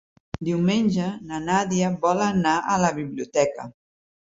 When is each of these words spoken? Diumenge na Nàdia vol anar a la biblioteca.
Diumenge 0.47 1.09
na 1.31 1.41
Nàdia 1.43 1.91
vol 2.07 2.25
anar 2.31 2.57
a 2.73 2.81
la 2.87 2.93
biblioteca. 2.99 3.71